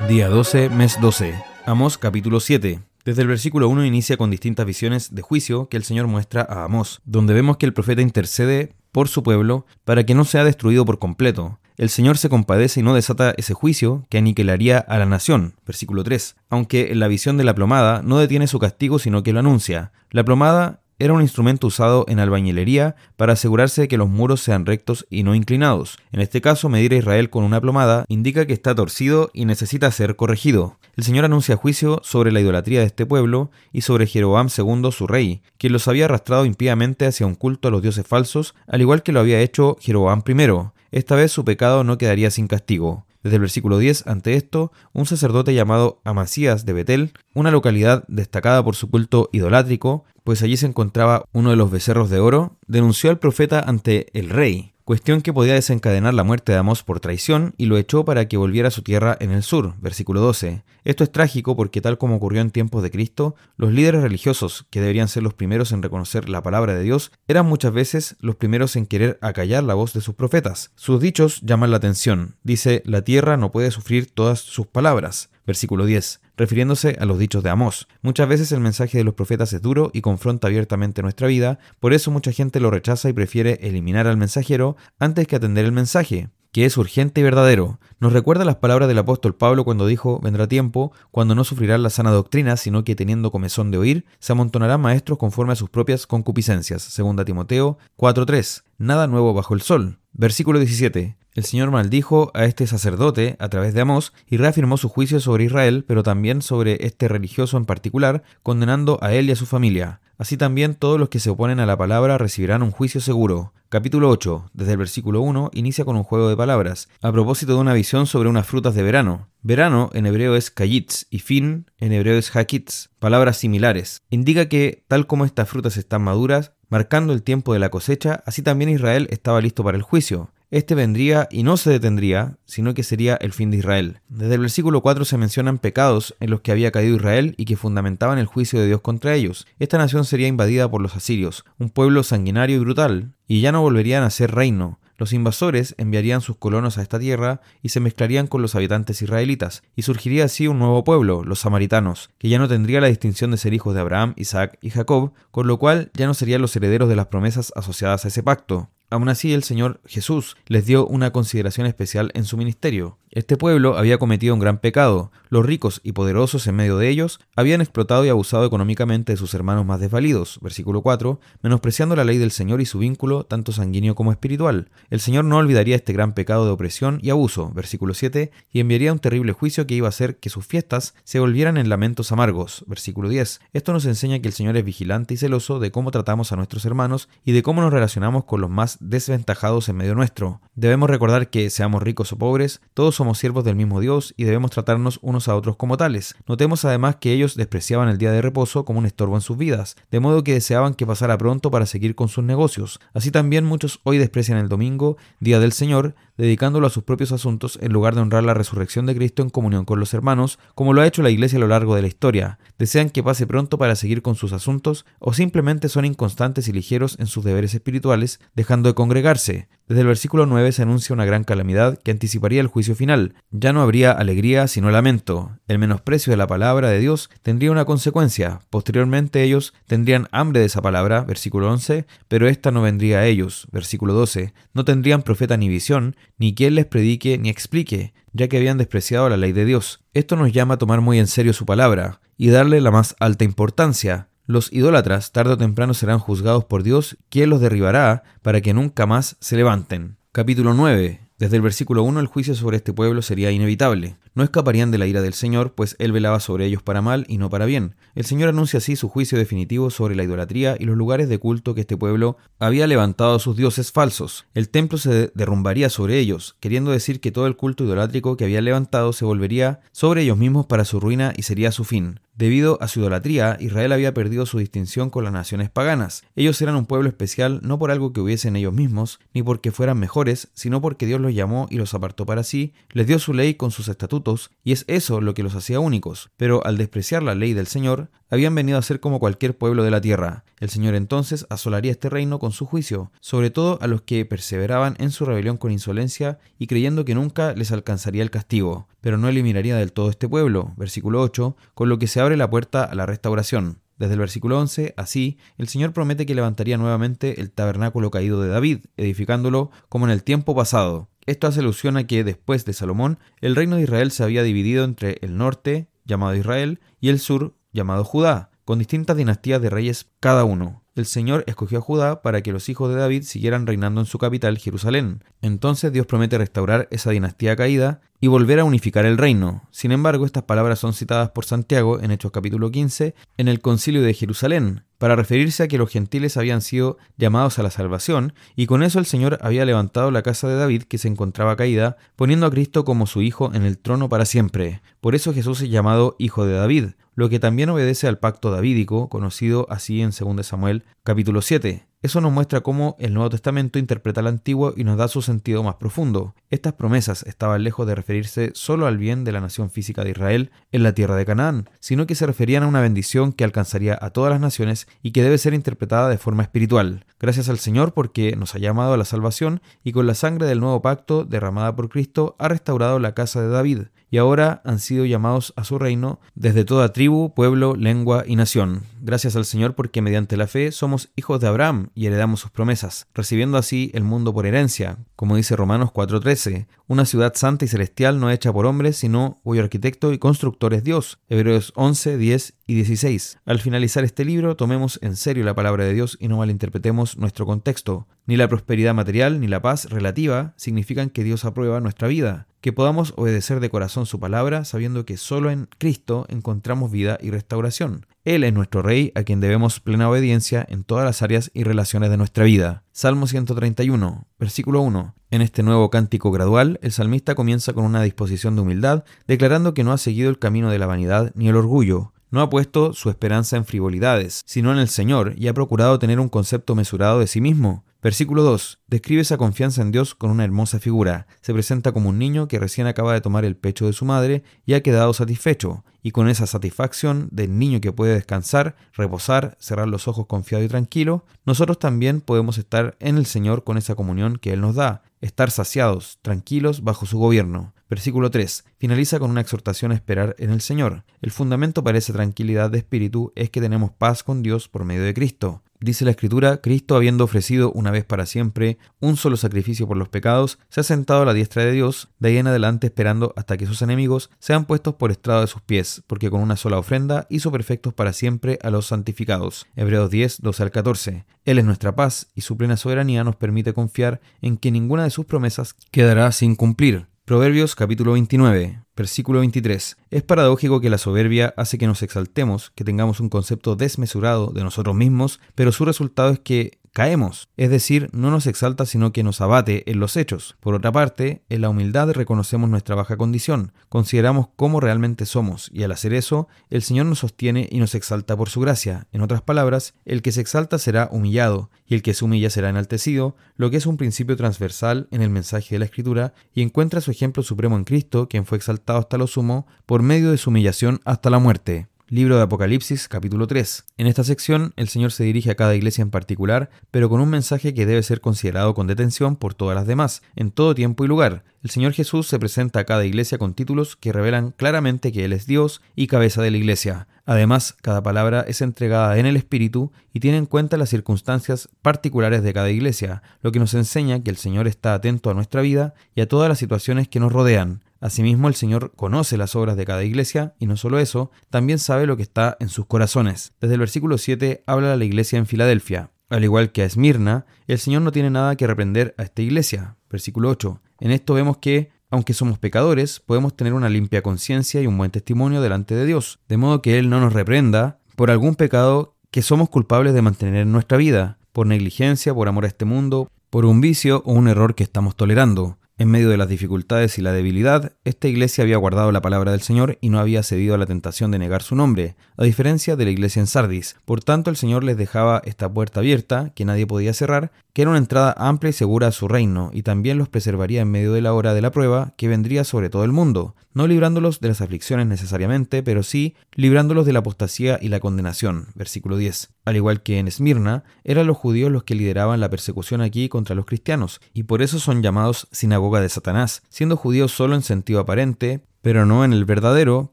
Día 0.07 0.29
12, 0.29 0.69
mes 0.69 1.01
12. 1.01 1.33
Amós 1.65 1.97
capítulo 1.97 2.39
7. 2.39 2.81
Desde 3.03 3.23
el 3.23 3.27
versículo 3.27 3.67
1 3.69 3.83
inicia 3.83 4.15
con 4.15 4.29
distintas 4.29 4.67
visiones 4.67 5.15
de 5.15 5.23
juicio 5.23 5.69
que 5.69 5.77
el 5.77 5.83
Señor 5.83 6.05
muestra 6.05 6.45
a 6.47 6.65
Amós, 6.65 7.01
donde 7.03 7.33
vemos 7.33 7.57
que 7.57 7.65
el 7.65 7.73
profeta 7.73 8.03
intercede 8.03 8.75
por 8.91 9.07
su 9.07 9.23
pueblo 9.23 9.65
para 9.85 10.05
que 10.05 10.13
no 10.13 10.23
sea 10.23 10.43
destruido 10.43 10.85
por 10.85 10.99
completo. 10.99 11.57
El 11.75 11.89
Señor 11.89 12.19
se 12.19 12.29
compadece 12.29 12.81
y 12.81 12.83
no 12.83 12.93
desata 12.93 13.33
ese 13.37 13.55
juicio 13.55 14.05
que 14.09 14.19
aniquilaría 14.19 14.77
a 14.77 14.99
la 14.99 15.07
nación. 15.07 15.55
Versículo 15.65 16.03
3. 16.03 16.35
Aunque 16.51 16.91
en 16.91 16.99
la 16.99 17.07
visión 17.07 17.37
de 17.37 17.43
la 17.43 17.55
plomada 17.55 18.03
no 18.03 18.19
detiene 18.19 18.45
su 18.45 18.59
castigo, 18.59 18.99
sino 18.99 19.23
que 19.23 19.33
lo 19.33 19.39
anuncia. 19.39 19.93
La 20.11 20.23
plomada 20.23 20.82
era 20.99 21.13
un 21.13 21.21
instrumento 21.21 21.67
usado 21.67 22.05
en 22.07 22.19
albañilería 22.19 22.95
para 23.17 23.33
asegurarse 23.33 23.81
de 23.81 23.87
que 23.87 23.97
los 23.97 24.09
muros 24.09 24.41
sean 24.41 24.65
rectos 24.65 25.05
y 25.09 25.23
no 25.23 25.35
inclinados. 25.35 25.97
En 26.11 26.21
este 26.21 26.41
caso, 26.41 26.69
medir 26.69 26.93
a 26.93 26.97
Israel 26.97 27.29
con 27.29 27.43
una 27.43 27.59
plomada 27.59 28.05
indica 28.07 28.45
que 28.45 28.53
está 28.53 28.75
torcido 28.75 29.29
y 29.33 29.45
necesita 29.45 29.91
ser 29.91 30.15
corregido. 30.15 30.77
El 30.95 31.03
Señor 31.03 31.25
anuncia 31.25 31.55
juicio 31.55 31.99
sobre 32.03 32.31
la 32.31 32.39
idolatría 32.39 32.81
de 32.81 32.85
este 32.85 33.05
pueblo 33.05 33.49
y 33.71 33.81
sobre 33.81 34.05
Jeroboam 34.05 34.49
II, 34.55 34.91
su 34.91 35.07
rey, 35.07 35.41
quien 35.57 35.73
los 35.73 35.87
había 35.87 36.05
arrastrado 36.05 36.45
impíamente 36.45 37.05
hacia 37.05 37.25
un 37.25 37.35
culto 37.35 37.67
a 37.67 37.71
los 37.71 37.81
dioses 37.81 38.05
falsos, 38.05 38.53
al 38.67 38.81
igual 38.81 39.01
que 39.01 39.11
lo 39.11 39.19
había 39.19 39.41
hecho 39.41 39.75
Jeroboam 39.81 40.21
I. 40.27 40.71
Esta 40.91 41.15
vez 41.15 41.31
su 41.31 41.43
pecado 41.43 41.83
no 41.83 41.97
quedaría 41.97 42.29
sin 42.29 42.47
castigo. 42.47 43.05
Desde 43.23 43.37
el 43.37 43.41
versículo 43.41 43.77
10, 43.77 44.07
ante 44.07 44.35
esto, 44.35 44.71
un 44.91 45.05
sacerdote 45.05 45.53
llamado 45.53 46.01
Amasías 46.03 46.65
de 46.65 46.73
Betel, 46.73 47.13
una 47.33 47.51
localidad 47.51 48.03
destacada 48.07 48.63
por 48.63 48.75
su 48.75 48.89
culto 48.89 49.29
idolátrico, 49.31 50.03
pues 50.23 50.41
allí 50.41 50.57
se 50.57 50.65
encontraba 50.65 51.25
uno 51.31 51.49
de 51.49 51.55
los 51.55 51.71
becerros 51.71 52.09
de 52.09 52.19
oro, 52.19 52.57
denunció 52.67 53.09
al 53.09 53.19
profeta 53.19 53.61
ante 53.61 54.07
el 54.17 54.29
rey, 54.29 54.72
cuestión 54.83 55.21
que 55.21 55.33
podía 55.33 55.53
desencadenar 55.53 56.13
la 56.13 56.23
muerte 56.23 56.51
de 56.51 56.57
Amós 56.57 56.83
por 56.83 56.99
traición 56.99 57.53
y 57.57 57.65
lo 57.65 57.77
echó 57.77 58.03
para 58.03 58.27
que 58.27 58.37
volviera 58.37 58.67
a 58.67 58.71
su 58.71 58.81
tierra 58.81 59.17
en 59.19 59.31
el 59.31 59.43
sur, 59.43 59.75
versículo 59.79 60.19
12. 60.21 60.63
Esto 60.83 61.03
es 61.03 61.11
trágico 61.11 61.55
porque 61.55 61.81
tal 61.81 61.97
como 61.97 62.15
ocurrió 62.15 62.41
en 62.41 62.51
tiempos 62.51 62.83
de 62.83 62.91
Cristo, 62.91 63.35
los 63.55 63.71
líderes 63.71 64.01
religiosos, 64.01 64.65
que 64.69 64.81
deberían 64.81 65.07
ser 65.07 65.23
los 65.23 65.33
primeros 65.33 65.71
en 65.71 65.81
reconocer 65.81 66.27
la 66.27 66.43
palabra 66.43 66.75
de 66.75 66.83
Dios, 66.83 67.11
eran 67.27 67.45
muchas 67.45 67.71
veces 67.71 68.17
los 68.19 68.35
primeros 68.35 68.75
en 68.75 68.85
querer 68.85 69.17
acallar 69.21 69.63
la 69.63 69.73
voz 69.73 69.93
de 69.93 70.01
sus 70.01 70.15
profetas. 70.15 70.71
Sus 70.75 70.99
dichos 70.99 71.41
llaman 71.41 71.71
la 71.71 71.77
atención. 71.77 72.35
Dice, 72.43 72.83
la 72.85 73.03
tierra 73.03 73.37
no 73.37 73.51
puede 73.51 73.71
sufrir 73.71 74.11
todas 74.11 74.39
sus 74.39 74.67
palabras. 74.67 75.29
Versículo 75.45 75.85
10 75.85 76.21
refiriéndose 76.37 76.97
a 76.99 77.05
los 77.05 77.19
dichos 77.19 77.43
de 77.43 77.49
Amós. 77.49 77.87
Muchas 78.01 78.27
veces 78.27 78.51
el 78.51 78.59
mensaje 78.59 78.97
de 78.97 79.03
los 79.03 79.13
profetas 79.13 79.53
es 79.53 79.61
duro 79.61 79.91
y 79.93 80.01
confronta 80.01 80.47
abiertamente 80.47 81.01
nuestra 81.01 81.27
vida, 81.27 81.59
por 81.79 81.93
eso 81.93 82.11
mucha 82.11 82.31
gente 82.31 82.59
lo 82.59 82.71
rechaza 82.71 83.09
y 83.09 83.13
prefiere 83.13 83.59
eliminar 83.61 84.07
al 84.07 84.17
mensajero 84.17 84.75
antes 84.99 85.27
que 85.27 85.35
atender 85.35 85.65
el 85.65 85.71
mensaje 85.71 86.29
que 86.51 86.65
es 86.65 86.77
urgente 86.77 87.19
y 87.19 87.23
verdadero. 87.23 87.79
Nos 87.99 88.13
recuerda 88.13 88.45
las 88.45 88.57
palabras 88.57 88.87
del 88.87 88.99
apóstol 88.99 89.33
Pablo 89.33 89.65
cuando 89.65 89.87
dijo, 89.87 90.19
vendrá 90.21 90.47
tiempo 90.47 90.91
cuando 91.09 91.33
no 91.33 91.43
sufrirán 91.43 91.81
la 91.81 91.89
sana 91.89 92.11
doctrina, 92.11 92.57
sino 92.57 92.83
que 92.83 92.95
teniendo 92.95 93.31
comezón 93.31 93.71
de 93.71 93.79
oír, 93.79 94.05
se 94.19 94.33
amontonarán 94.33 94.79
maestros 94.79 95.17
conforme 95.17 95.53
a 95.53 95.55
sus 95.55 95.71
propias 95.71 96.05
concupiscencias. 96.05 96.83
Segunda 96.83 97.25
Timoteo 97.25 97.79
4.3. 97.97 98.65
Nada 98.77 99.07
nuevo 99.07 99.33
bajo 99.33 99.55
el 99.55 99.61
sol. 99.61 99.97
Versículo 100.11 100.59
17. 100.59 101.17
El 101.35 101.45
Señor 101.45 101.71
maldijo 101.71 102.29
a 102.35 102.45
este 102.45 102.67
sacerdote 102.67 103.37
a 103.39 103.49
través 103.49 103.73
de 103.73 103.81
Amós 103.81 104.13
y 104.27 104.37
reafirmó 104.37 104.77
su 104.77 104.87
juicio 104.87 105.19
sobre 105.19 105.45
Israel, 105.45 105.83
pero 105.87 106.03
también 106.03 106.43
sobre 106.43 106.85
este 106.85 107.07
religioso 107.07 107.57
en 107.57 107.65
particular, 107.65 108.21
condenando 108.43 108.99
a 109.01 109.13
él 109.13 109.27
y 109.29 109.31
a 109.31 109.35
su 109.35 109.47
familia. 109.47 109.99
Así 110.19 110.37
también 110.37 110.75
todos 110.75 110.99
los 110.99 111.09
que 111.09 111.19
se 111.19 111.31
oponen 111.31 111.59
a 111.59 111.65
la 111.65 111.75
palabra 111.75 112.19
recibirán 112.19 112.61
un 112.61 112.69
juicio 112.69 113.01
seguro. 113.01 113.51
Capítulo 113.69 114.09
8, 114.09 114.51
desde 114.53 114.73
el 114.73 114.77
versículo 114.77 115.21
1, 115.21 115.49
inicia 115.55 115.85
con 115.85 115.95
un 115.95 116.03
juego 116.03 116.29
de 116.29 116.37
palabras, 116.37 116.87
a 117.01 117.11
propósito 117.11 117.55
de 117.55 117.61
una 117.61 117.73
visión 117.73 118.05
sobre 118.05 118.29
unas 118.29 118.45
frutas 118.45 118.75
de 118.75 118.83
verano. 118.83 119.29
Verano 119.41 119.89
en 119.93 120.05
hebreo 120.05 120.35
es 120.35 120.51
kayitz 120.51 121.07
y 121.09 121.17
fin 121.17 121.65
en 121.79 121.93
hebreo 121.93 122.19
es 122.19 122.33
hakitz, 122.35 122.89
palabras 122.99 123.37
similares. 123.37 124.03
Indica 124.11 124.47
que, 124.47 124.85
tal 124.87 125.07
como 125.07 125.25
estas 125.25 125.49
frutas 125.49 125.77
están 125.77 126.03
maduras, 126.03 126.51
marcando 126.69 127.11
el 127.11 127.23
tiempo 127.23 127.53
de 127.53 127.59
la 127.59 127.69
cosecha, 127.69 128.21
así 128.27 128.43
también 128.43 128.69
Israel 128.69 129.07
estaba 129.09 129.41
listo 129.41 129.63
para 129.63 129.77
el 129.77 129.83
juicio 129.83 130.29
este 130.53 130.75
vendría 130.75 131.27
y 131.31 131.41
no 131.41 131.57
se 131.57 131.71
detendría, 131.71 132.37
sino 132.45 132.75
que 132.75 132.83
sería 132.83 133.15
el 133.15 133.33
fin 133.33 133.49
de 133.49 133.57
Israel. 133.57 134.01
Desde 134.07 134.35
el 134.35 134.41
versículo 134.41 134.81
4 134.81 135.03
se 135.03 135.17
mencionan 135.17 135.57
pecados 135.57 136.15
en 136.19 136.29
los 136.29 136.41
que 136.41 136.51
había 136.51 136.71
caído 136.71 136.95
Israel 136.95 137.33
y 137.37 137.45
que 137.45 137.57
fundamentaban 137.57 138.19
el 138.19 138.27
juicio 138.27 138.59
de 138.59 138.67
Dios 138.67 138.79
contra 138.81 139.15
ellos. 139.15 139.47
Esta 139.57 139.79
nación 139.79 140.05
sería 140.05 140.27
invadida 140.27 140.69
por 140.69 140.79
los 140.79 140.95
asirios, 140.95 141.43
un 141.57 141.71
pueblo 141.71 142.03
sanguinario 142.03 142.57
y 142.57 142.59
brutal, 142.59 143.15
y 143.27 143.41
ya 143.41 143.51
no 143.51 143.63
volverían 143.63 144.03
a 144.03 144.11
ser 144.11 144.29
reino. 144.29 144.79
Los 144.95 145.11
invasores 145.11 145.73
enviarían 145.79 146.21
sus 146.21 146.37
colonos 146.37 146.77
a 146.77 146.83
esta 146.83 146.99
tierra 146.99 147.41
y 147.63 147.69
se 147.69 147.79
mezclarían 147.79 148.27
con 148.27 148.43
los 148.43 148.53
habitantes 148.53 149.01
israelitas, 149.01 149.63
y 149.75 149.81
surgiría 149.81 150.25
así 150.25 150.47
un 150.47 150.59
nuevo 150.59 150.83
pueblo, 150.83 151.23
los 151.23 151.39
samaritanos, 151.39 152.11
que 152.19 152.29
ya 152.29 152.37
no 152.37 152.47
tendría 152.47 152.79
la 152.79 152.89
distinción 152.89 153.31
de 153.31 153.37
ser 153.37 153.55
hijos 153.55 153.73
de 153.73 153.81
Abraham, 153.81 154.13
Isaac 154.17 154.59
y 154.61 154.69
Jacob, 154.69 155.13
con 155.31 155.47
lo 155.47 155.57
cual 155.57 155.89
ya 155.95 156.05
no 156.05 156.13
serían 156.13 156.41
los 156.41 156.55
herederos 156.55 156.89
de 156.89 156.95
las 156.95 157.07
promesas 157.07 157.51
asociadas 157.55 158.05
a 158.05 158.09
ese 158.09 158.21
pacto. 158.21 158.69
Aún 158.93 159.09
así, 159.09 159.33
el 159.33 159.41
Señor 159.41 159.81
Jesús 159.87 160.37
les 160.45 160.67
dio 160.67 160.85
una 160.85 161.11
consideración 161.11 161.65
especial 161.65 162.11
en 162.13 162.25
su 162.25 162.37
ministerio. 162.37 162.99
Este 163.09 163.37
pueblo 163.37 163.77
había 163.77 163.99
cometido 163.99 164.33
un 164.33 164.39
gran 164.39 164.57
pecado. 164.57 165.11
Los 165.29 165.45
ricos 165.45 165.81
y 165.83 165.91
poderosos 165.91 166.47
en 166.47 166.55
medio 166.55 166.77
de 166.77 166.89
ellos 166.89 167.19
habían 167.35 167.61
explotado 167.61 168.03
y 168.05 168.09
abusado 168.09 168.43
económicamente 168.43 169.13
de 169.13 169.17
sus 169.17 169.35
hermanos 169.35 169.67
más 169.67 169.79
desvalidos. 169.79 170.39
Versículo 170.41 170.81
4. 170.81 171.19
Menospreciando 171.43 171.95
la 171.95 172.05
ley 172.05 172.17
del 172.17 172.31
Señor 172.31 172.59
y 172.59 172.65
su 172.65 172.79
vínculo, 172.79 173.23
tanto 173.23 173.51
sanguíneo 173.51 173.93
como 173.93 174.11
espiritual. 174.11 174.69
El 174.89 174.99
Señor 174.99 175.25
no 175.25 175.37
olvidaría 175.37 175.75
este 175.75 175.93
gran 175.93 176.13
pecado 176.13 176.45
de 176.45 176.51
opresión 176.51 176.99
y 177.03 177.11
abuso. 177.11 177.51
Versículo 177.53 177.93
7. 177.93 178.31
Y 178.51 178.59
enviaría 178.59 178.91
un 178.91 178.97
terrible 178.97 179.33
juicio 179.33 179.67
que 179.67 179.75
iba 179.75 179.87
a 179.87 179.89
hacer 179.89 180.17
que 180.17 180.31
sus 180.31 180.47
fiestas 180.47 180.95
se 181.03 181.19
volvieran 181.19 181.57
en 181.57 181.69
lamentos 181.69 182.11
amargos. 182.11 182.63
Versículo 182.67 183.09
10. 183.09 183.41
Esto 183.53 183.73
nos 183.73 183.85
enseña 183.85 184.19
que 184.21 184.27
el 184.27 184.33
Señor 184.33 184.57
es 184.57 184.65
vigilante 184.65 185.13
y 185.13 185.17
celoso 185.17 185.59
de 185.59 185.71
cómo 185.71 185.91
tratamos 185.91 186.31
a 186.31 186.35
nuestros 186.35 186.65
hermanos 186.65 187.09
y 187.23 187.31
de 187.31 187.43
cómo 187.43 187.61
nos 187.61 187.73
relacionamos 187.73 188.25
con 188.25 188.41
los 188.41 188.49
más 188.49 188.77
desventajados 188.89 189.69
en 189.69 189.77
medio 189.77 189.95
nuestro. 189.95 190.41
Debemos 190.55 190.89
recordar 190.89 191.29
que, 191.29 191.49
seamos 191.49 191.81
ricos 191.81 192.13
o 192.13 192.17
pobres, 192.17 192.61
todos 192.73 192.95
somos 192.95 193.17
siervos 193.17 193.43
del 193.43 193.55
mismo 193.55 193.79
Dios 193.79 194.13
y 194.17 194.25
debemos 194.25 194.51
tratarnos 194.51 194.99
unos 195.01 195.27
a 195.27 195.35
otros 195.35 195.55
como 195.55 195.77
tales. 195.77 196.15
Notemos 196.27 196.63
además 196.65 196.97
que 196.97 197.11
ellos 197.11 197.35
despreciaban 197.35 197.89
el 197.89 197.97
día 197.97 198.11
de 198.11 198.21
reposo 198.21 198.63
como 198.65 198.79
un 198.79 198.85
estorbo 198.85 199.15
en 199.15 199.21
sus 199.21 199.37
vidas, 199.37 199.75
de 199.89 199.99
modo 199.99 200.23
que 200.23 200.33
deseaban 200.33 200.75
que 200.75 200.85
pasara 200.85 201.17
pronto 201.17 201.49
para 201.49 201.65
seguir 201.65 201.95
con 201.95 202.07
sus 202.07 202.23
negocios. 202.23 202.79
Así 202.93 203.09
también 203.09 203.45
muchos 203.45 203.79
hoy 203.83 203.97
desprecian 203.97 204.37
el 204.37 204.49
domingo, 204.49 204.97
día 205.19 205.39
del 205.39 205.53
Señor, 205.53 205.95
dedicándolo 206.17 206.67
a 206.67 206.69
sus 206.69 206.83
propios 206.83 207.11
asuntos 207.11 207.57
en 207.61 207.73
lugar 207.73 207.95
de 207.95 208.01
honrar 208.01 208.23
la 208.23 208.33
resurrección 208.33 208.85
de 208.85 208.95
Cristo 208.95 209.23
en 209.23 209.29
comunión 209.29 209.65
con 209.65 209.79
los 209.79 209.93
hermanos, 209.93 210.37
como 210.53 210.73
lo 210.73 210.81
ha 210.81 210.87
hecho 210.87 211.01
la 211.01 211.09
Iglesia 211.09 211.37
a 211.37 211.41
lo 211.41 211.47
largo 211.47 211.75
de 211.75 211.81
la 211.81 211.87
historia. 211.87 212.37
Desean 212.59 212.89
que 212.89 213.03
pase 213.03 213.25
pronto 213.25 213.57
para 213.57 213.75
seguir 213.75 214.01
con 214.01 214.15
sus 214.15 214.33
asuntos 214.33 214.85
o 214.99 215.13
simplemente 215.13 215.69
son 215.69 215.85
inconstantes 215.85 216.47
y 216.47 216.51
ligeros 216.51 216.97
en 216.99 217.07
sus 217.07 217.23
deberes 217.23 217.53
espirituales, 217.53 218.19
dejando 218.35 218.62
de 218.69 218.75
congregarse. 218.75 219.47
Desde 219.67 219.81
el 219.81 219.87
versículo 219.87 220.25
9 220.25 220.51
se 220.51 220.61
anuncia 220.61 220.93
una 220.93 221.05
gran 221.05 221.23
calamidad 221.23 221.79
que 221.79 221.91
anticiparía 221.91 222.41
el 222.41 222.47
juicio 222.47 222.75
final. 222.75 223.15
Ya 223.31 223.53
no 223.53 223.61
habría 223.61 223.91
alegría 223.91 224.47
sino 224.47 224.71
lamento. 224.71 225.31
El 225.47 225.59
menosprecio 225.59 226.11
de 226.11 226.17
la 226.17 226.27
palabra 226.27 226.69
de 226.69 226.79
Dios 226.79 227.09
tendría 227.21 227.51
una 227.51 227.65
consecuencia. 227.65 228.41
Posteriormente 228.49 229.23
ellos 229.23 229.53
tendrían 229.65 230.07
hambre 230.11 230.41
de 230.41 230.47
esa 230.47 230.61
palabra, 230.61 231.01
versículo 231.01 231.49
11, 231.51 231.85
pero 232.07 232.27
ésta 232.27 232.51
no 232.51 232.61
vendría 232.61 232.99
a 232.99 233.05
ellos, 233.05 233.47
versículo 233.51 233.93
12. 233.93 234.33
No 234.53 234.65
tendrían 234.65 235.01
profeta 235.01 235.37
ni 235.37 235.47
visión, 235.47 235.95
ni 236.17 236.35
quien 236.35 236.55
les 236.55 236.65
predique 236.65 237.17
ni 237.17 237.29
explique, 237.29 237.93
ya 238.11 238.27
que 238.27 238.37
habían 238.37 238.57
despreciado 238.57 239.09
la 239.09 239.17
ley 239.17 239.31
de 239.31 239.45
Dios. 239.45 239.83
Esto 239.93 240.15
nos 240.15 240.31
llama 240.31 240.55
a 240.55 240.57
tomar 240.57 240.81
muy 240.81 240.99
en 240.99 241.07
serio 241.07 241.33
su 241.33 241.45
palabra 241.45 242.01
y 242.17 242.29
darle 242.29 242.61
la 242.61 242.71
más 242.71 242.95
alta 242.99 243.23
importancia. 243.23 244.09
Los 244.25 244.53
idólatras 244.53 245.11
tarde 245.11 245.33
o 245.33 245.37
temprano 245.37 245.73
serán 245.73 245.99
juzgados 245.99 246.45
por 246.45 246.63
Dios, 246.63 246.97
quien 247.09 247.29
los 247.29 247.41
derribará 247.41 248.03
para 248.21 248.39
que 248.39 248.53
nunca 248.53 248.85
más 248.85 249.17
se 249.19 249.35
levanten. 249.35 249.97
Capítulo 250.13 250.53
9. 250.53 251.01
Desde 251.19 251.35
el 251.35 251.41
versículo 251.41 251.83
1 251.83 251.99
el 251.99 252.07
juicio 252.07 252.33
sobre 252.33 252.55
este 252.55 252.71
pueblo 252.71 253.01
sería 253.01 253.31
inevitable. 253.31 253.97
No 254.15 254.23
escaparían 254.23 254.71
de 254.71 254.77
la 254.77 254.87
ira 254.87 255.01
del 255.01 255.13
Señor, 255.13 255.53
pues 255.53 255.75
Él 255.77 255.91
velaba 255.91 256.21
sobre 256.21 256.45
ellos 256.45 256.63
para 256.63 256.81
mal 256.81 257.05
y 257.09 257.17
no 257.17 257.29
para 257.29 257.45
bien. 257.45 257.75
El 257.95 258.05
Señor 258.05 258.29
anuncia 258.29 258.59
así 258.59 258.77
su 258.77 258.87
juicio 258.87 259.17
definitivo 259.17 259.69
sobre 259.69 259.95
la 259.95 260.03
idolatría 260.03 260.55
y 260.57 260.63
los 260.63 260.77
lugares 260.77 261.09
de 261.09 261.17
culto 261.17 261.53
que 261.53 261.61
este 261.61 261.75
pueblo 261.75 262.15
había 262.39 262.65
levantado 262.65 263.15
a 263.15 263.19
sus 263.19 263.35
dioses 263.35 263.73
falsos. 263.73 264.25
El 264.33 264.49
templo 264.49 264.77
se 264.77 265.11
derrumbaría 265.15 265.69
sobre 265.69 265.99
ellos, 265.99 266.37
queriendo 266.39 266.71
decir 266.71 267.01
que 267.01 267.11
todo 267.11 267.27
el 267.27 267.35
culto 267.35 267.65
idolátrico 267.65 268.15
que 268.15 268.23
había 268.23 268.41
levantado 268.41 268.93
se 268.93 269.03
volvería 269.03 269.59
sobre 269.73 270.03
ellos 270.03 270.17
mismos 270.17 270.45
para 270.45 270.63
su 270.63 270.79
ruina 270.79 271.13
y 271.17 271.23
sería 271.23 271.51
su 271.51 271.65
fin. 271.65 271.99
Debido 272.15 272.59
a 272.61 272.67
su 272.67 272.79
idolatría, 272.79 273.37
Israel 273.39 273.71
había 273.71 273.93
perdido 273.93 274.27
su 274.27 274.37
distinción 274.37 274.91
con 274.91 275.03
las 275.03 275.13
naciones 275.13 275.49
paganas. 275.49 276.03
Ellos 276.15 276.39
eran 276.43 276.55
un 276.55 276.67
pueblo 276.67 276.87
especial 276.87 277.39
no 277.41 277.57
por 277.57 277.71
algo 277.71 277.91
que 277.91 278.01
hubiesen 278.01 278.35
ellos 278.35 278.53
mismos, 278.53 278.99
ni 279.15 279.23
porque 279.23 279.51
fueran 279.51 279.79
mejores, 279.79 280.29
sino 280.33 280.61
porque 280.61 280.85
Dios 280.85 281.01
los 281.01 281.15
llamó 281.15 281.47
y 281.49 281.57
los 281.57 281.73
apartó 281.73 282.05
para 282.05 282.21
sí, 282.23 282.53
les 282.71 282.85
dio 282.85 282.99
su 282.99 283.13
ley 283.13 283.33
con 283.33 283.49
sus 283.49 283.67
estatutos, 283.67 284.29
y 284.43 284.51
es 284.51 284.63
eso 284.67 285.01
lo 285.01 285.15
que 285.15 285.23
los 285.23 285.33
hacía 285.33 285.59
únicos. 285.59 286.11
Pero 286.15 286.45
al 286.45 286.57
despreciar 286.57 287.01
la 287.01 287.15
ley 287.15 287.33
del 287.33 287.47
Señor, 287.47 287.89
habían 288.13 288.35
venido 288.35 288.59
a 288.59 288.61
ser 288.61 288.79
como 288.79 288.99
cualquier 288.99 289.35
pueblo 289.35 289.63
de 289.63 289.71
la 289.71 289.81
tierra. 289.81 290.23
El 290.39 290.51
Señor 290.51 290.75
entonces 290.75 291.25
asolaría 291.31 291.71
este 291.71 291.89
reino 291.89 292.19
con 292.19 292.31
su 292.31 292.45
juicio, 292.45 292.91
sobre 292.99 293.31
todo 293.31 293.57
a 293.59 293.65
los 293.65 293.81
que 293.81 294.05
perseveraban 294.05 294.75
en 294.77 294.91
su 294.91 295.03
rebelión 295.03 295.37
con 295.37 295.51
insolencia 295.51 296.19
y 296.37 296.45
creyendo 296.45 296.85
que 296.85 296.93
nunca 296.93 297.33
les 297.33 297.51
alcanzaría 297.51 298.03
el 298.03 298.11
castigo, 298.11 298.67
pero 298.81 298.99
no 298.99 299.09
eliminaría 299.09 299.57
del 299.57 299.73
todo 299.73 299.89
este 299.89 300.07
pueblo, 300.07 300.53
versículo 300.57 301.01
8, 301.01 301.35
con 301.55 301.69
lo 301.69 301.79
que 301.79 301.87
se 301.87 302.01
abre 302.01 302.15
la 302.15 302.29
puerta 302.29 302.63
a 302.63 302.75
la 302.75 302.85
restauración. 302.85 303.61
Desde 303.79 303.93
el 303.93 304.01
versículo 304.01 304.39
11, 304.39 304.75
así, 304.77 305.17
el 305.39 305.47
Señor 305.47 305.73
promete 305.73 306.05
que 306.05 306.13
levantaría 306.13 306.57
nuevamente 306.57 307.19
el 307.19 307.31
tabernáculo 307.31 307.89
caído 307.89 308.21
de 308.21 308.29
David, 308.29 308.59
edificándolo 308.77 309.49
como 309.69 309.87
en 309.87 309.91
el 309.91 310.03
tiempo 310.03 310.35
pasado. 310.35 310.87
Esto 311.07 311.25
hace 311.25 311.39
alusión 311.39 311.77
a 311.77 311.87
que 311.87 312.03
después 312.03 312.45
de 312.45 312.53
Salomón, 312.53 312.99
el 313.21 313.35
reino 313.35 313.55
de 313.55 313.63
Israel 313.63 313.89
se 313.89 314.03
había 314.03 314.21
dividido 314.21 314.65
entre 314.65 314.99
el 315.01 315.17
norte, 315.17 315.67
llamado 315.83 316.15
Israel, 316.15 316.59
y 316.79 316.89
el 316.89 316.99
sur, 316.99 317.33
llamado 317.53 317.85
Judá, 317.85 318.31
con 318.43 318.59
distintas 318.59 318.97
dinastías 318.97 319.41
de 319.41 319.49
reyes 319.49 319.87
cada 320.01 320.25
uno 320.25 320.63
el 320.75 320.87
Señor 320.87 321.23
escogió 321.27 321.59
a 321.59 321.61
Judá 321.61 322.01
para 322.01 322.21
que 322.21 322.31
los 322.31 322.49
hijos 322.49 322.69
de 322.69 322.79
David 322.79 323.03
siguieran 323.03 323.45
reinando 323.45 323.79
en 323.81 323.85
su 323.85 323.99
capital, 323.99 324.39
Jerusalén. 324.39 325.03
Entonces 325.23 325.71
Dios 325.71 325.85
promete 325.85 326.17
restaurar 326.17 326.67
esa 326.69 326.91
dinastía 326.91 327.37
caída 327.37 327.79
y 328.01 328.07
volver 328.07 328.41
a 328.41 328.43
unificar 328.43 328.85
el 328.85 328.97
reino. 328.97 329.47
Sin 329.51 329.71
embargo, 329.71 330.05
estas 330.05 330.23
palabras 330.23 330.59
son 330.59 330.73
citadas 330.73 331.11
por 331.11 331.23
Santiago 331.23 331.79
en 331.79 331.91
Hechos 331.91 332.11
capítulo 332.11 332.51
15 332.51 332.93
en 333.15 333.27
el 333.29 333.39
concilio 333.39 333.81
de 333.81 333.93
Jerusalén, 333.93 334.65
para 334.77 334.97
referirse 334.97 335.41
a 335.41 335.47
que 335.47 335.57
los 335.57 335.71
gentiles 335.71 336.17
habían 336.17 336.41
sido 336.41 336.77
llamados 336.97 337.39
a 337.39 337.43
la 337.43 337.51
salvación, 337.51 338.13
y 338.35 338.47
con 338.47 338.63
eso 338.63 338.79
el 338.79 338.85
Señor 338.85 339.17
había 339.21 339.45
levantado 339.45 339.91
la 339.91 340.01
casa 340.01 340.27
de 340.27 340.35
David 340.35 340.63
que 340.63 340.77
se 340.77 340.89
encontraba 340.89 341.37
caída, 341.37 341.77
poniendo 341.95 342.25
a 342.25 342.31
Cristo 342.31 342.65
como 342.65 342.85
su 342.85 343.01
Hijo 343.01 343.31
en 343.33 343.43
el 343.43 343.57
trono 343.57 343.87
para 343.87 344.03
siempre. 344.03 344.61
Por 344.81 344.93
eso 344.93 345.13
Jesús 345.13 345.39
es 345.39 345.49
llamado 345.49 345.95
Hijo 345.99 346.25
de 346.25 346.33
David, 346.33 346.65
lo 346.95 347.07
que 347.07 347.21
también 347.21 347.49
obedece 347.49 347.87
al 347.87 347.97
pacto 347.97 348.29
davídico, 348.29 348.89
conocido 348.89 349.47
así 349.49 349.81
en 349.81 349.91
2 349.97 350.27
Samuel 350.27 350.65
capítulo 350.83 351.21
7. 351.21 351.65
Eso 351.83 351.99
nos 351.99 352.13
muestra 352.13 352.39
cómo 352.39 352.77
el 352.79 352.93
Nuevo 352.93 353.09
Testamento 353.09 353.59
interpreta 353.59 353.99
el 353.99 354.07
Antiguo 354.07 354.53
y 354.55 354.63
nos 354.63 354.77
da 354.77 354.87
su 354.87 355.01
sentido 355.01 355.43
más 355.43 355.55
profundo. 355.55 356.15
Estas 356.29 356.53
promesas 356.53 357.03
estaban 357.03 357.43
lejos 357.43 357.67
de 357.67 357.75
referirse 357.75 358.31
solo 358.35 358.67
al 358.67 358.77
bien 358.77 359.03
de 359.03 359.11
la 359.11 359.19
nación 359.19 359.49
física 359.49 359.83
de 359.83 359.89
Israel 359.89 360.31
en 360.53 360.63
la 360.63 360.71
tierra 360.71 360.95
de 360.95 361.05
Canaán, 361.05 361.49
sino 361.59 361.85
que 361.85 361.95
se 361.95 362.07
referían 362.07 362.43
a 362.43 362.47
una 362.47 362.61
bendición 362.61 363.11
que 363.11 363.25
alcanzaría 363.25 363.77
a 363.81 363.89
todas 363.89 364.11
las 364.11 364.21
naciones 364.21 364.65
y 364.81 364.91
que 364.91 365.03
debe 365.03 365.17
ser 365.17 365.33
interpretada 365.33 365.89
de 365.89 365.97
forma 365.97 366.23
espiritual. 366.23 366.85
Gracias 367.01 367.27
al 367.27 367.37
Señor 367.37 367.73
porque 367.73 368.15
nos 368.15 368.33
ha 368.33 368.39
llamado 368.39 368.71
a 368.71 368.77
la 368.77 368.85
salvación 368.85 369.41
y 369.61 369.73
con 369.73 369.85
la 369.85 369.93
sangre 369.93 370.25
del 370.25 370.39
nuevo 370.39 370.61
pacto 370.61 371.03
derramada 371.03 371.53
por 371.53 371.67
Cristo 371.67 372.15
ha 372.17 372.29
restaurado 372.29 372.79
la 372.79 372.93
casa 372.93 373.21
de 373.21 373.27
David, 373.27 373.59
y 373.91 373.97
ahora 373.97 374.41
han 374.45 374.59
sido 374.59 374.85
llamados 374.85 375.33
a 375.35 375.43
su 375.43 375.59
reino 375.59 375.99
desde 376.15 376.45
toda 376.45 376.71
tribu, 376.71 377.13
pueblo, 377.13 377.57
lengua 377.57 378.05
y 378.07 378.15
nación. 378.15 378.63
Gracias 378.85 379.15
al 379.15 379.23
Señor 379.23 379.55
porque 379.55 379.81
mediante 379.81 380.17
la 380.17 380.27
fe 380.27 380.51
somos 380.51 380.91
hijos 380.97 381.21
de 381.21 381.27
Abraham 381.29 381.69
y 381.73 381.85
heredamos 381.85 382.19
sus 382.19 382.31
promesas, 382.31 382.85
recibiendo 382.93 383.37
así 383.37 383.71
el 383.73 383.85
mundo 383.85 384.13
por 384.13 384.25
herencia, 384.25 384.77
como 384.97 385.15
dice 385.15 385.37
Romanos 385.37 385.71
4:13, 385.71 386.47
una 386.67 386.83
ciudad 386.83 387.13
santa 387.15 387.45
y 387.45 387.47
celestial 387.47 388.01
no 388.01 388.11
hecha 388.11 388.33
por 388.33 388.45
hombres, 388.45 388.75
sino 388.75 389.21
cuyo 389.23 389.41
arquitecto 389.41 389.93
y 389.93 389.99
constructor 389.99 390.53
es 390.53 390.65
Dios. 390.65 390.99
Hebreos 391.07 391.53
11, 391.55 391.95
10 391.95 392.33
y 392.45 392.55
16. 392.55 393.19
Al 393.23 393.39
finalizar 393.39 393.85
este 393.85 394.03
libro, 394.03 394.35
tomemos 394.35 394.79
en 394.81 394.97
serio 394.97 395.23
la 395.23 395.33
palabra 395.33 395.63
de 395.63 395.73
Dios 395.73 395.97
y 396.01 396.09
no 396.09 396.17
malinterpretemos 396.17 396.97
nuestro 396.97 397.25
contexto. 397.25 397.87
Ni 398.05 398.17
la 398.17 398.27
prosperidad 398.27 398.73
material 398.73 399.21
ni 399.21 399.29
la 399.29 399.41
paz 399.41 399.69
relativa 399.69 400.33
significan 400.35 400.89
que 400.89 401.05
Dios 401.05 401.23
aprueba 401.23 401.61
nuestra 401.61 401.87
vida, 401.87 402.27
que 402.43 402.51
podamos 402.51 402.93
obedecer 402.97 403.39
de 403.39 403.49
corazón 403.49 403.85
su 403.85 404.01
palabra 404.01 404.43
sabiendo 404.43 404.85
que 404.85 404.97
solo 404.97 405.31
en 405.31 405.47
Cristo 405.59 406.05
encontramos 406.09 406.71
vida 406.71 406.97
y 407.01 407.09
restauración. 407.09 407.85
Él 408.03 408.25
es 408.25 408.33
nuestro 408.33 408.61
Rey 408.61 408.91
a 408.95 409.03
quien 409.03 409.21
debemos 409.21 409.61
plena 409.61 409.89
obediencia 409.89 410.45
en 410.49 410.65
todas 410.65 410.83
las 410.83 411.01
áreas 411.01 411.31
y 411.33 411.45
relaciones 411.45 411.89
de 411.89 411.95
nuestra 411.95 412.25
vida. 412.25 412.63
Salmo 412.73 413.07
131, 413.07 414.07
versículo 414.19 414.59
1. 414.59 414.93
En 415.11 415.21
este 415.21 415.41
nuevo 415.41 415.69
cántico 415.69 416.11
gradual, 416.11 416.59
el 416.61 416.73
salmista 416.73 417.15
comienza 417.15 417.53
con 417.53 417.63
una 417.63 417.81
disposición 417.81 418.35
de 418.35 418.41
humildad, 418.41 418.83
declarando 419.07 419.53
que 419.53 419.63
no 419.63 419.71
ha 419.71 419.77
seguido 419.77 420.09
el 420.09 420.19
camino 420.19 420.51
de 420.51 420.59
la 420.59 420.65
vanidad 420.65 421.13
ni 421.15 421.29
el 421.29 421.37
orgullo, 421.37 421.92
no 422.13 422.21
ha 422.21 422.29
puesto 422.29 422.73
su 422.73 422.91
esperanza 422.91 423.37
en 423.37 423.43
frivolidades, 423.43 424.21
sino 424.27 424.51
en 424.51 424.59
el 424.59 424.67
Señor, 424.67 425.15
y 425.17 425.29
ha 425.29 425.33
procurado 425.33 425.79
tener 425.79 425.99
un 425.99 426.09
concepto 426.09 426.53
mesurado 426.53 426.99
de 426.99 427.07
sí 427.07 427.21
mismo. 427.21 427.65
Versículo 427.81 428.21
2. 428.21 428.59
Describe 428.67 429.01
esa 429.01 429.17
confianza 429.17 429.63
en 429.63 429.71
Dios 429.71 429.95
con 429.95 430.11
una 430.11 430.23
hermosa 430.23 430.59
figura. 430.59 431.07
Se 431.21 431.33
presenta 431.33 431.71
como 431.71 431.89
un 431.89 431.97
niño 431.97 432.27
que 432.27 432.37
recién 432.37 432.67
acaba 432.67 432.93
de 432.93 433.01
tomar 433.01 433.25
el 433.25 433.35
pecho 433.35 433.65
de 433.65 433.73
su 433.73 433.83
madre 433.83 434.21
y 434.45 434.53
ha 434.53 434.61
quedado 434.61 434.93
satisfecho, 434.93 435.65
y 435.81 435.89
con 435.89 436.07
esa 436.07 436.27
satisfacción 436.27 437.09
del 437.11 437.39
niño 437.39 437.61
que 437.61 437.73
puede 437.73 437.95
descansar, 437.95 438.55
reposar, 438.73 439.35
cerrar 439.39 439.67
los 439.67 439.87
ojos 439.87 440.05
confiado 440.05 440.43
y 440.43 440.47
tranquilo, 440.47 441.05
nosotros 441.25 441.57
también 441.57 441.99
podemos 441.99 442.37
estar 442.37 442.77
en 442.79 442.97
el 442.99 443.07
Señor 443.07 443.43
con 443.43 443.57
esa 443.57 443.73
comunión 443.73 444.17
que 444.17 444.33
Él 444.33 444.41
nos 444.41 444.53
da, 444.53 444.83
estar 445.01 445.31
saciados, 445.31 445.97
tranquilos 446.03 446.63
bajo 446.63 446.85
su 446.85 446.99
gobierno. 446.99 447.55
Versículo 447.73 448.11
3. 448.11 448.45
Finaliza 448.59 448.99
con 448.99 449.09
una 449.09 449.21
exhortación 449.21 449.71
a 449.71 449.73
esperar 449.73 450.15
en 450.19 450.29
el 450.29 450.41
Señor. 450.41 450.83
El 451.01 451.09
fundamento 451.09 451.63
para 451.63 451.79
esa 451.79 451.91
tranquilidad 451.91 452.51
de 452.51 452.59
espíritu 452.59 453.11
es 453.15 453.31
que 453.31 453.41
tenemos 453.41 453.71
paz 453.71 454.03
con 454.03 454.21
Dios 454.21 454.47
por 454.47 454.63
medio 454.63 454.83
de 454.83 454.93
Cristo. 454.93 455.41
Dice 455.59 455.83
la 455.83 455.89
Escritura, 455.89 456.37
Cristo 456.37 456.75
habiendo 456.75 457.03
ofrecido 457.03 457.51
una 457.51 457.71
vez 457.71 457.83
para 457.83 458.05
siempre 458.05 458.59
un 458.79 458.95
solo 458.95 459.17
sacrificio 459.17 459.67
por 459.67 459.75
los 459.75 459.89
pecados, 459.89 460.37
se 460.49 460.59
ha 460.59 460.63
sentado 460.63 461.01
a 461.01 461.05
la 461.05 461.15
diestra 461.15 461.45
de 461.45 461.51
Dios, 461.51 461.89
de 461.97 462.09
ahí 462.09 462.17
en 462.17 462.27
adelante 462.27 462.67
esperando 462.67 463.11
hasta 463.15 463.37
que 463.37 463.47
sus 463.47 463.63
enemigos 463.63 464.11
sean 464.19 464.45
puestos 464.45 464.75
por 464.75 464.91
estrado 464.91 465.21
de 465.21 465.27
sus 465.27 465.41
pies, 465.41 465.81
porque 465.87 466.11
con 466.11 466.21
una 466.21 466.35
sola 466.35 466.59
ofrenda 466.59 467.07
hizo 467.09 467.31
perfectos 467.31 467.73
para 467.73 467.91
siempre 467.91 468.37
a 468.43 468.51
los 468.51 468.67
santificados. 468.67 469.47
Hebreos 469.55 469.89
10, 469.89 470.21
12 470.21 470.43
al 470.43 470.51
14. 470.51 471.05
Él 471.25 471.39
es 471.39 471.45
nuestra 471.45 471.75
paz 471.75 472.11
y 472.13 472.21
su 472.21 472.37
plena 472.37 472.55
soberanía 472.55 473.03
nos 473.03 473.15
permite 473.15 473.53
confiar 473.53 473.99
en 474.21 474.37
que 474.37 474.51
ninguna 474.51 474.83
de 474.83 474.91
sus 474.91 475.05
promesas 475.05 475.55
quedará 475.71 476.11
sin 476.11 476.35
cumplir. 476.35 476.92
Proverbios 477.05 477.55
capítulo 477.55 477.91
29, 477.91 478.61
versículo 478.77 479.19
23. 479.19 479.75
Es 479.89 480.03
paradójico 480.03 480.61
que 480.61 480.69
la 480.69 480.77
soberbia 480.77 481.33
hace 481.35 481.57
que 481.57 481.67
nos 481.67 481.83
exaltemos, 481.83 482.51
que 482.51 482.63
tengamos 482.63 483.01
un 483.01 483.09
concepto 483.09 483.57
desmesurado 483.57 484.27
de 484.27 484.41
nosotros 484.41 484.73
mismos, 484.73 485.19
pero 485.35 485.51
su 485.51 485.65
resultado 485.65 486.11
es 486.11 486.19
que 486.19 486.59
caemos, 486.73 487.29
es 487.37 487.51
decir, 487.51 487.89
no 487.93 488.09
nos 488.09 488.25
exalta 488.25 488.65
sino 488.65 488.91
que 488.91 489.03
nos 489.03 489.21
abate 489.21 489.69
en 489.71 489.79
los 489.79 489.95
hechos. 489.95 490.35
Por 490.39 490.55
otra 490.55 490.71
parte, 490.71 491.21
en 491.29 491.41
la 491.41 491.49
humildad 491.49 491.91
reconocemos 491.91 492.49
nuestra 492.49 492.73
baja 492.75 492.97
condición, 492.97 493.53
consideramos 493.69 494.29
cómo 494.35 494.59
realmente 494.59 495.05
somos, 495.05 495.51
y 495.53 495.63
al 495.63 495.71
hacer 495.71 495.93
eso, 495.93 496.27
el 496.49 496.63
Señor 496.63 496.87
nos 496.87 496.99
sostiene 496.99 497.47
y 497.51 497.59
nos 497.59 497.75
exalta 497.75 498.17
por 498.17 498.29
su 498.29 498.41
gracia. 498.41 498.87
En 498.91 499.01
otras 499.01 499.21
palabras, 499.21 499.75
el 499.85 500.01
que 500.01 500.11
se 500.11 500.21
exalta 500.21 500.57
será 500.57 500.89
humillado, 500.91 501.51
y 501.67 501.75
el 501.75 501.83
que 501.83 501.93
se 501.93 502.05
humilla 502.05 502.31
será 502.31 502.49
enaltecido, 502.49 503.15
lo 503.37 503.51
que 503.51 503.57
es 503.57 503.67
un 503.67 503.77
principio 503.77 504.17
transversal 504.17 504.87
en 504.89 505.03
el 505.03 505.11
mensaje 505.11 505.55
de 505.55 505.59
la 505.59 505.65
Escritura, 505.65 506.13
y 506.33 506.41
encuentra 506.41 506.81
su 506.81 506.89
ejemplo 506.89 507.21
supremo 507.21 507.55
en 507.55 507.65
Cristo, 507.65 508.09
quien 508.09 508.25
fue 508.25 508.39
exaltado 508.39 508.79
hasta 508.79 508.97
lo 508.97 509.05
sumo, 509.05 509.45
por 509.67 509.83
medio 509.83 510.09
de 510.09 510.17
su 510.17 510.31
humillación 510.31 510.79
hasta 510.85 511.11
la 511.11 511.19
muerte. 511.19 511.67
Libro 511.89 512.15
de 512.15 512.23
Apocalipsis, 512.23 512.87
capítulo 512.87 513.27
3. 513.27 513.65
En 513.77 513.87
esta 513.87 514.05
sección, 514.05 514.53
el 514.55 514.69
Señor 514.69 514.93
se 514.93 515.03
dirige 515.03 515.31
a 515.31 515.35
cada 515.35 515.53
iglesia 515.53 515.81
en 515.81 515.91
particular, 515.91 516.49
pero 516.71 516.87
con 516.87 517.01
un 517.01 517.09
mensaje 517.09 517.53
que 517.53 517.65
debe 517.65 517.83
ser 517.83 517.99
considerado 517.99 518.53
con 518.53 518.67
detención 518.67 519.17
por 519.17 519.33
todas 519.33 519.53
las 519.53 519.67
demás, 519.67 520.01
en 520.15 520.31
todo 520.31 520.55
tiempo 520.55 520.85
y 520.85 520.87
lugar. 520.87 521.25
El 521.43 521.49
Señor 521.49 521.73
Jesús 521.73 522.07
se 522.07 522.17
presenta 522.19 522.61
a 522.61 522.63
cada 522.63 522.85
iglesia 522.85 523.17
con 523.17 523.33
títulos 523.33 523.75
que 523.75 523.91
revelan 523.91 524.31
claramente 524.31 524.93
que 524.93 525.03
Él 525.03 525.11
es 525.11 525.27
Dios 525.27 525.61
y 525.75 525.87
cabeza 525.87 526.21
de 526.21 526.31
la 526.31 526.37
iglesia. 526.37 526.87
Además, 527.05 527.53
cada 527.61 527.83
palabra 527.83 528.23
es 528.29 528.41
entregada 528.41 528.97
en 528.97 529.05
el 529.05 529.17
Espíritu 529.17 529.73
y 529.91 529.99
tiene 529.99 530.17
en 530.17 530.25
cuenta 530.25 530.55
las 530.55 530.69
circunstancias 530.69 531.49
particulares 531.61 532.23
de 532.23 532.33
cada 532.33 532.49
iglesia, 532.49 533.03
lo 533.21 533.33
que 533.33 533.39
nos 533.39 533.53
enseña 533.55 534.01
que 534.01 534.09
el 534.09 534.17
Señor 534.17 534.47
está 534.47 534.73
atento 534.73 535.09
a 535.09 535.13
nuestra 535.13 535.41
vida 535.41 535.73
y 535.95 536.01
a 536.01 536.07
todas 536.07 536.29
las 536.29 536.39
situaciones 536.39 536.87
que 536.87 537.01
nos 537.01 537.11
rodean. 537.11 537.61
Asimismo, 537.83 538.29
el 538.29 538.35
Señor 538.35 538.71
conoce 538.77 539.17
las 539.17 539.35
obras 539.35 539.57
de 539.57 539.65
cada 539.65 539.83
iglesia 539.83 540.35
y 540.39 540.45
no 540.45 540.55
solo 540.55 540.79
eso, 540.79 541.11
también 541.29 541.59
sabe 541.59 541.85
lo 541.85 541.97
que 541.97 542.03
está 542.03 542.37
en 542.39 542.47
sus 542.47 542.65
corazones. 542.65 543.33
Desde 543.41 543.55
el 543.55 543.59
versículo 543.59 543.97
7 543.97 544.45
habla 544.47 544.71
a 544.71 544.77
la 544.77 544.85
iglesia 544.85 545.19
en 545.19 545.25
Filadelfia. 545.25 545.91
Al 546.09 546.23
igual 546.23 546.53
que 546.53 546.61
a 546.61 546.65
Esmirna, 546.65 547.25
el 547.45 547.59
Señor 547.59 547.81
no 547.81 547.91
tiene 547.91 548.09
nada 548.09 548.37
que 548.37 548.47
reprender 548.47 548.95
a 548.97 549.03
esta 549.03 549.21
iglesia. 549.21 549.75
Versículo 549.89 550.29
8. 550.29 550.61
En 550.79 550.91
esto 550.91 551.13
vemos 551.13 551.39
que, 551.39 551.71
aunque 551.89 552.13
somos 552.13 552.39
pecadores, 552.39 553.01
podemos 553.01 553.35
tener 553.35 553.53
una 553.53 553.67
limpia 553.67 554.01
conciencia 554.01 554.61
y 554.61 554.67
un 554.67 554.77
buen 554.77 554.89
testimonio 554.89 555.41
delante 555.41 555.75
de 555.75 555.85
Dios, 555.85 556.21
de 556.29 556.37
modo 556.37 556.61
que 556.61 556.79
Él 556.79 556.89
no 556.89 557.01
nos 557.01 557.11
reprenda 557.11 557.81
por 557.97 558.11
algún 558.11 558.35
pecado 558.35 558.95
que 559.11 559.21
somos 559.21 559.49
culpables 559.49 559.93
de 559.93 560.01
mantener 560.01 560.35
en 560.43 560.53
nuestra 560.53 560.77
vida, 560.77 561.17
por 561.33 561.47
negligencia, 561.47 562.13
por 562.13 562.29
amor 562.29 562.45
a 562.45 562.47
este 562.47 562.63
mundo, 562.63 563.11
por 563.29 563.45
un 563.45 563.59
vicio 563.59 564.03
o 564.05 564.13
un 564.13 564.29
error 564.29 564.55
que 564.55 564.63
estamos 564.63 564.95
tolerando. 564.95 565.57
En 565.79 565.89
medio 565.89 566.09
de 566.09 566.17
las 566.17 566.29
dificultades 566.29 566.99
y 566.99 567.01
la 567.01 567.13
debilidad, 567.13 567.73
esta 567.83 568.07
iglesia 568.07 568.43
había 568.43 568.57
guardado 568.57 568.91
la 568.91 569.01
palabra 569.01 569.31
del 569.31 569.41
Señor 569.41 569.79
y 569.81 569.89
no 569.89 569.99
había 569.99 570.21
cedido 570.21 570.53
a 570.53 570.59
la 570.59 570.67
tentación 570.67 571.09
de 571.09 571.17
negar 571.17 571.41
su 571.41 571.55
nombre, 571.55 571.95
a 572.15 572.23
diferencia 572.23 572.75
de 572.75 572.85
la 572.85 572.91
iglesia 572.91 573.21
en 573.21 573.25
Sardis. 573.25 573.75
Por 573.83 574.03
tanto, 574.03 574.29
el 574.29 574.35
Señor 574.35 574.63
les 574.63 574.77
dejaba 574.77 575.23
esta 575.25 575.51
puerta 575.51 575.79
abierta, 575.79 576.31
que 576.35 576.45
nadie 576.45 576.67
podía 576.67 576.93
cerrar, 576.93 577.31
que 577.53 577.63
era 577.63 577.71
una 577.71 577.79
entrada 577.79 578.13
amplia 578.17 578.51
y 578.51 578.53
segura 578.53 578.87
a 578.87 578.91
su 578.91 579.07
reino, 579.07 579.49
y 579.51 579.63
también 579.63 579.97
los 579.97 580.09
preservaría 580.09 580.61
en 580.61 580.69
medio 580.69 580.93
de 580.93 581.01
la 581.01 581.13
hora 581.13 581.33
de 581.33 581.41
la 581.41 581.51
prueba 581.51 581.93
que 581.97 582.07
vendría 582.07 582.43
sobre 582.43 582.69
todo 582.69 582.83
el 582.83 582.91
mundo, 582.91 583.35
no 583.53 583.67
librándolos 583.67 584.19
de 584.19 584.29
las 584.29 584.41
aflicciones 584.41 584.87
necesariamente, 584.87 585.61
pero 585.61 585.83
sí 585.83 586.15
librándolos 586.33 586.85
de 586.85 586.93
la 586.93 586.99
apostasía 586.99 587.59
y 587.61 587.69
la 587.69 587.79
condenación. 587.79 588.47
Versículo 588.55 588.97
10. 588.97 589.29
Al 589.45 589.55
igual 589.55 589.83
que 589.83 589.99
en 589.99 590.07
Esmirna, 590.07 590.63
eran 590.83 591.05
los 591.05 591.17
judíos 591.17 591.51
los 591.51 591.63
que 591.63 591.75
lideraban 591.75 592.19
la 592.19 592.29
persecución 592.29 592.81
aquí 592.81 593.09
contra 593.09 593.35
los 593.35 593.45
cristianos, 593.45 594.01
y 594.13 594.23
por 594.23 594.41
eso 594.41 594.59
son 594.59 594.81
llamados 594.81 595.27
sinagoga 595.63 595.81
de 595.81 595.89
Satanás, 595.89 596.43
siendo 596.49 596.75
judíos 596.75 597.11
solo 597.13 597.35
en 597.35 597.41
sentido 597.41 597.79
aparente, 597.79 598.41
pero 598.61 598.85
no 598.85 599.05
en 599.05 599.13
el 599.13 599.25
verdadero, 599.25 599.91